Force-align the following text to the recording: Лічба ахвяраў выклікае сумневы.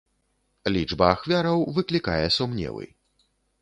Лічба 0.77 1.11
ахвяраў 1.17 1.59
выклікае 1.79 2.25
сумневы. 2.41 2.85